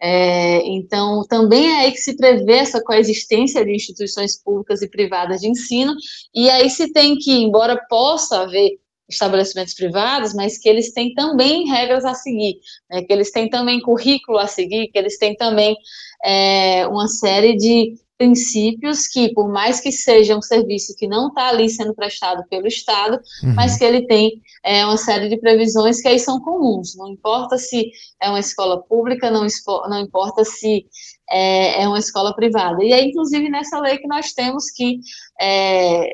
É, 0.00 0.58
então, 0.66 1.24
também 1.28 1.68
é 1.68 1.80
aí 1.80 1.92
que 1.92 1.98
se 1.98 2.16
prevê 2.16 2.54
essa 2.54 2.82
coexistência 2.82 3.64
de 3.64 3.74
instituições 3.74 4.42
públicas 4.42 4.82
e 4.82 4.90
privadas 4.90 5.40
de 5.40 5.48
ensino, 5.48 5.94
e 6.34 6.50
aí 6.50 6.68
se 6.68 6.92
tem 6.92 7.16
que, 7.16 7.32
embora 7.32 7.80
possa 7.88 8.40
haver 8.40 8.72
estabelecimentos 9.08 9.72
privados, 9.74 10.34
mas 10.34 10.58
que 10.58 10.68
eles 10.68 10.92
têm 10.92 11.14
também 11.14 11.68
regras 11.68 12.04
a 12.04 12.12
seguir, 12.12 12.58
né, 12.90 13.02
que 13.02 13.12
eles 13.12 13.30
têm 13.30 13.48
também 13.48 13.80
currículo 13.80 14.36
a 14.36 14.46
seguir, 14.46 14.88
que 14.88 14.98
eles 14.98 15.16
têm 15.16 15.34
também 15.36 15.76
é, 16.24 16.86
uma 16.88 17.06
série 17.06 17.56
de 17.56 17.94
princípios 18.16 19.06
que, 19.06 19.32
por 19.34 19.48
mais 19.48 19.80
que 19.80 19.92
seja 19.92 20.36
um 20.36 20.42
serviço 20.42 20.94
que 20.96 21.06
não 21.06 21.28
está 21.28 21.48
ali 21.48 21.68
sendo 21.68 21.94
prestado 21.94 22.44
pelo 22.48 22.66
Estado, 22.66 23.20
uhum. 23.42 23.54
mas 23.54 23.76
que 23.76 23.84
ele 23.84 24.06
tem 24.06 24.40
é, 24.64 24.84
uma 24.84 24.96
série 24.96 25.28
de 25.28 25.38
previsões 25.38 26.00
que 26.00 26.08
aí 26.08 26.18
são 26.18 26.40
comuns. 26.40 26.96
Não 26.96 27.08
importa 27.08 27.58
se 27.58 27.90
é 28.20 28.28
uma 28.28 28.40
escola 28.40 28.82
pública, 28.82 29.30
não, 29.30 29.46
não 29.88 30.00
importa 30.00 30.44
se 30.44 30.86
é, 31.30 31.82
é, 31.82 31.88
uma 31.88 31.98
escola 31.98 32.34
privada. 32.34 32.82
E 32.82 32.92
é 32.92 33.04
inclusive 33.04 33.48
nessa 33.48 33.78
lei 33.80 33.98
que 33.98 34.08
nós 34.08 34.32
temos 34.32 34.70
que 34.70 34.98
é, 35.40 36.06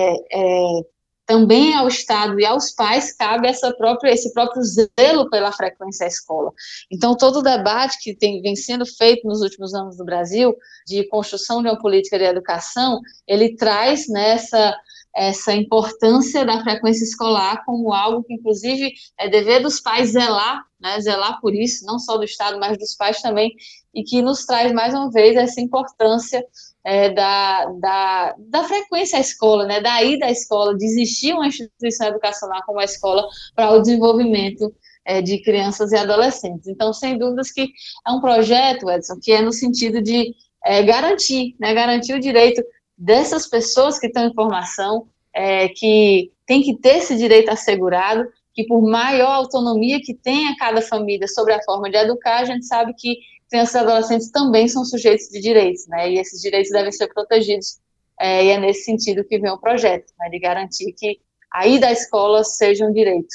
é, 0.00 0.16
é 0.32 0.95
também 1.26 1.74
ao 1.74 1.88
Estado 1.88 2.38
e 2.38 2.46
aos 2.46 2.70
pais 2.70 3.12
cabe 3.12 3.48
essa 3.48 3.74
própria, 3.74 4.12
esse 4.12 4.32
próprio 4.32 4.62
zelo 4.62 5.28
pela 5.28 5.52
frequência 5.52 6.04
à 6.04 6.08
escola. 6.08 6.52
Então, 6.90 7.16
todo 7.16 7.40
o 7.40 7.42
debate 7.42 7.98
que 8.00 8.14
tem, 8.14 8.40
vem 8.40 8.54
sendo 8.54 8.86
feito 8.86 9.26
nos 9.26 9.42
últimos 9.42 9.74
anos 9.74 9.98
no 9.98 10.04
Brasil, 10.04 10.54
de 10.86 11.06
construção 11.08 11.60
de 11.62 11.68
uma 11.68 11.78
política 11.78 12.16
de 12.18 12.24
educação, 12.24 13.00
ele 13.26 13.56
traz 13.56 14.08
nessa 14.08 14.74
essa 15.16 15.54
importância 15.54 16.44
da 16.44 16.62
frequência 16.62 17.02
escolar 17.02 17.64
como 17.64 17.90
algo 17.90 18.22
que, 18.22 18.34
inclusive, 18.34 18.92
é 19.18 19.30
dever 19.30 19.62
dos 19.62 19.80
pais 19.80 20.10
zelar, 20.10 20.62
né, 20.78 21.00
zelar 21.00 21.40
por 21.40 21.54
isso, 21.54 21.86
não 21.86 21.98
só 21.98 22.18
do 22.18 22.24
Estado, 22.24 22.60
mas 22.60 22.76
dos 22.76 22.94
pais 22.94 23.22
também, 23.22 23.54
e 23.94 24.04
que 24.04 24.20
nos 24.20 24.44
traz, 24.44 24.74
mais 24.74 24.92
uma 24.92 25.10
vez, 25.10 25.34
essa 25.34 25.58
importância 25.58 26.44
é, 26.86 27.10
da, 27.10 27.64
da, 27.80 28.36
da 28.38 28.62
frequência 28.62 29.18
à 29.18 29.20
escola, 29.20 29.66
né, 29.66 29.80
da 29.80 30.04
ida 30.04 30.26
à 30.26 30.30
escola, 30.30 30.76
de 30.76 30.84
existir 30.84 31.34
uma 31.34 31.48
instituição 31.48 32.06
educacional 32.06 32.62
como 32.64 32.78
a 32.78 32.84
escola 32.84 33.26
para 33.56 33.72
o 33.72 33.80
desenvolvimento 33.80 34.72
é, 35.04 35.20
de 35.20 35.42
crianças 35.42 35.90
e 35.90 35.96
adolescentes. 35.96 36.68
Então, 36.68 36.92
sem 36.92 37.18
dúvidas 37.18 37.50
que 37.50 37.72
é 38.06 38.10
um 38.12 38.20
projeto, 38.20 38.88
Edson, 38.88 39.18
que 39.20 39.32
é 39.32 39.42
no 39.42 39.52
sentido 39.52 40.00
de 40.00 40.32
é, 40.64 40.80
garantir, 40.84 41.56
né, 41.58 41.74
garantir 41.74 42.14
o 42.14 42.20
direito 42.20 42.62
dessas 42.96 43.48
pessoas 43.48 43.98
que 43.98 44.06
estão 44.06 44.24
em 44.24 44.32
formação, 44.32 45.08
é, 45.34 45.68
que 45.68 46.30
tem 46.46 46.62
que 46.62 46.76
ter 46.76 46.98
esse 46.98 47.16
direito 47.16 47.50
assegurado, 47.50 48.28
que 48.54 48.64
por 48.64 48.80
maior 48.80 49.32
autonomia 49.32 50.00
que 50.00 50.14
tenha 50.14 50.56
cada 50.56 50.80
família 50.80 51.26
sobre 51.26 51.52
a 51.52 51.62
forma 51.64 51.90
de 51.90 51.96
educar, 51.96 52.38
a 52.38 52.44
gente 52.44 52.64
sabe 52.64 52.94
que 52.96 53.16
crianças 53.48 53.74
e 53.74 53.78
adolescentes 53.78 54.30
também 54.30 54.68
são 54.68 54.84
sujeitos 54.84 55.28
de 55.28 55.40
direitos, 55.40 55.86
né? 55.88 56.10
E 56.10 56.18
esses 56.18 56.40
direitos 56.40 56.70
devem 56.70 56.92
ser 56.92 57.08
protegidos. 57.08 57.78
É, 58.18 58.44
e 58.44 58.50
é 58.50 58.58
nesse 58.58 58.84
sentido 58.84 59.24
que 59.24 59.38
vem 59.38 59.50
o 59.50 59.58
projeto, 59.58 60.12
né, 60.18 60.30
de 60.30 60.38
garantir 60.38 60.92
que 60.92 61.18
a 61.52 61.66
ida 61.66 61.88
à 61.88 61.92
escola 61.92 62.42
seja 62.44 62.86
um 62.86 62.92
direito. 62.92 63.28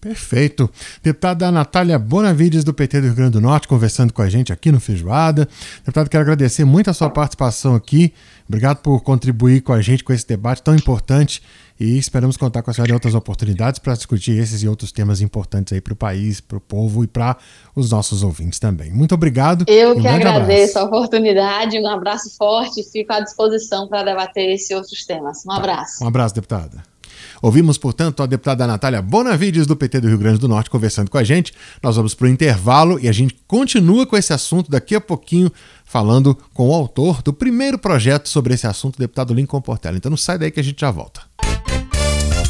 Perfeito. 0.00 0.70
Deputada 1.02 1.50
Natália 1.50 1.98
Bonavides, 1.98 2.62
do 2.62 2.72
PT 2.72 3.00
do 3.00 3.06
Rio 3.06 3.16
Grande 3.16 3.32
do 3.32 3.40
Norte, 3.40 3.66
conversando 3.66 4.12
com 4.12 4.22
a 4.22 4.28
gente 4.28 4.52
aqui 4.52 4.70
no 4.70 4.78
Feijoada. 4.78 5.48
Deputado, 5.78 6.08
quero 6.08 6.22
agradecer 6.22 6.64
muito 6.64 6.90
a 6.90 6.94
sua 6.94 7.10
participação 7.10 7.74
aqui. 7.74 8.12
Obrigado 8.46 8.78
por 8.78 9.02
contribuir 9.02 9.62
com 9.62 9.72
a 9.72 9.80
gente 9.80 10.04
com 10.04 10.12
esse 10.12 10.26
debate 10.26 10.62
tão 10.62 10.76
importante 10.76 11.42
e 11.78 11.98
esperamos 11.98 12.36
contar 12.36 12.62
com 12.62 12.70
a 12.70 12.74
senhora 12.74 12.90
em 12.90 12.94
outras 12.94 13.14
oportunidades 13.14 13.78
para 13.78 13.94
discutir 13.94 14.38
esses 14.38 14.62
e 14.62 14.68
outros 14.68 14.92
temas 14.92 15.20
importantes 15.20 15.72
aí 15.72 15.80
para 15.80 15.92
o 15.92 15.96
país, 15.96 16.40
para 16.40 16.58
o 16.58 16.60
povo 16.60 17.04
e 17.04 17.06
para 17.06 17.36
os 17.74 17.90
nossos 17.90 18.22
ouvintes 18.22 18.58
também. 18.58 18.90
Muito 18.90 19.14
obrigado. 19.14 19.64
Eu 19.68 19.96
um 19.96 20.00
que 20.00 20.08
agradeço 20.08 20.78
abraço. 20.78 20.78
a 20.78 20.84
oportunidade, 20.84 21.78
um 21.78 21.86
abraço 21.86 22.36
forte, 22.36 22.82
fico 22.90 23.12
à 23.12 23.20
disposição 23.20 23.88
para 23.88 24.02
debater 24.02 24.50
esses 24.54 24.70
outros 24.70 25.04
temas. 25.04 25.44
Um 25.44 25.50
tá. 25.50 25.56
abraço. 25.56 26.04
Um 26.04 26.08
abraço, 26.08 26.34
deputada. 26.34 26.95
Ouvimos, 27.42 27.78
portanto, 27.78 28.22
a 28.22 28.26
deputada 28.26 28.66
Natália 28.66 29.02
Bonavides, 29.02 29.66
do 29.66 29.76
PT 29.76 30.00
do 30.00 30.08
Rio 30.08 30.18
Grande 30.18 30.38
do 30.38 30.48
Norte, 30.48 30.70
conversando 30.70 31.10
com 31.10 31.18
a 31.18 31.24
gente. 31.24 31.52
Nós 31.82 31.96
vamos 31.96 32.14
para 32.14 32.26
o 32.26 32.28
intervalo 32.28 32.98
e 33.00 33.08
a 33.08 33.12
gente 33.12 33.36
continua 33.46 34.06
com 34.06 34.16
esse 34.16 34.32
assunto 34.32 34.70
daqui 34.70 34.94
a 34.94 35.00
pouquinho, 35.00 35.50
falando 35.84 36.36
com 36.52 36.70
o 36.70 36.74
autor 36.74 37.22
do 37.22 37.32
primeiro 37.32 37.78
projeto 37.78 38.28
sobre 38.28 38.54
esse 38.54 38.66
assunto, 38.66 38.96
o 38.96 38.98
deputado 38.98 39.34
Lincoln 39.34 39.60
Portela. 39.60 39.96
Então 39.96 40.10
não 40.10 40.16
sai 40.16 40.38
daí 40.38 40.50
que 40.50 40.60
a 40.60 40.64
gente 40.64 40.80
já 40.80 40.90
volta. 40.90 41.22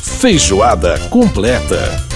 Feijoada 0.02 0.99
completa. 1.11 2.15